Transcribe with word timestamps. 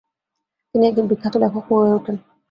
তিনি 0.75 0.83
একজন 0.87 1.05
বিখ্যাত 1.07 1.33
লেখকও 1.37 1.75
হয়ে 1.79 1.93
ওঠেন। 1.93 2.15